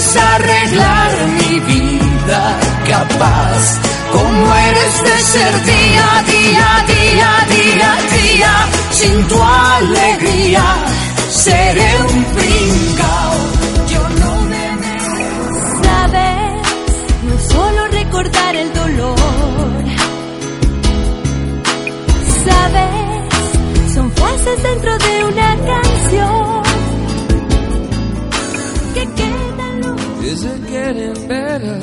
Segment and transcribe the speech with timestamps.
[0.00, 2.58] puedes arreglar mi vida
[2.88, 3.80] capaz.
[4.12, 8.52] Como eres de ser día, día, día, día, día,
[8.90, 10.64] sin tu alegría
[11.30, 13.34] seré un pringao.
[13.92, 14.64] Yo no me
[15.84, 16.62] Sabes,
[17.22, 19.84] no solo recordar el dolor.
[22.46, 24.89] Sabes, son frases dentro
[31.30, 31.80] better?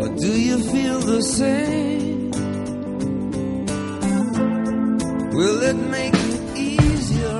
[0.00, 2.30] Or do you feel the same?
[5.36, 7.38] Will it make it easier?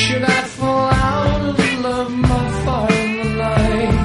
[0.00, 3.98] Should I fall out of love more far in the night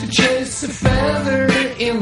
[0.00, 1.42] to chase a feather
[1.88, 1.96] in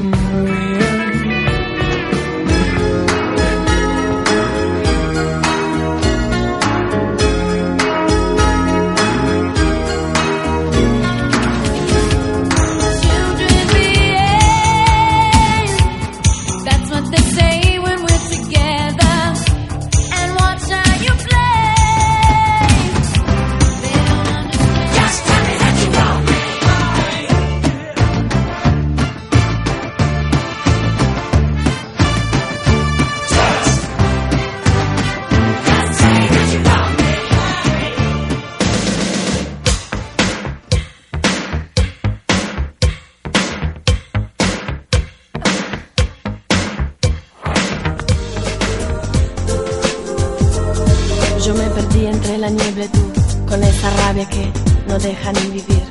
[51.81, 53.13] perdí entre la niebla tú,
[53.49, 54.53] con esa rabia que
[54.87, 55.85] no deja ni vivir.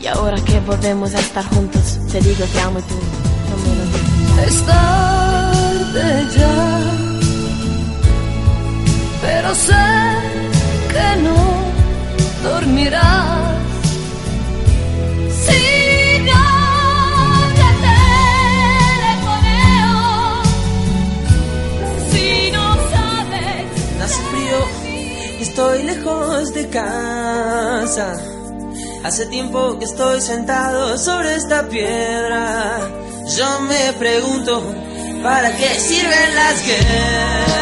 [0.00, 2.94] Y ahora que volvemos a estar juntos, te digo te amo y tú
[3.48, 3.56] no
[4.36, 4.46] me.
[4.46, 6.80] Es tarde ya,
[9.22, 9.86] pero sé
[10.92, 13.45] que no dormirás.
[25.48, 28.14] estoy lejos de casa.
[29.04, 32.80] Hace tiempo que estoy sentado sobre esta piedra.
[33.36, 34.62] Yo me pregunto,
[35.22, 37.56] ¿para qué sirven las guerras?